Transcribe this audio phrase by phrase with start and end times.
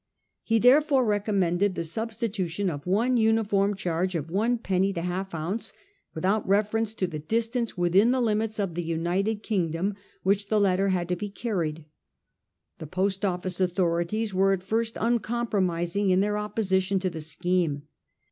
[0.41, 5.35] He there fore recommended the substitution of one uniform charge of one penny the half
[5.35, 5.73] ounce,
[6.15, 9.93] without reference to the distance within the limits of the United King dom
[10.23, 11.85] which the letter had to be carried.
[12.79, 17.83] The Post Office authorities were at first uncompromising in their opposition to the scheme.